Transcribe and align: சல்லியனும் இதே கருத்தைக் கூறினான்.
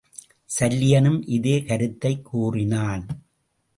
சல்லியனும் 0.59 1.23
இதே 1.25 1.63
கருத்தைக் 1.63 2.25
கூறினான். 2.25 3.07